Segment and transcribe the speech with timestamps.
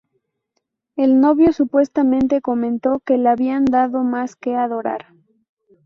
[0.95, 5.09] El novio supuestamente comentó que le habían dado "más que adorar".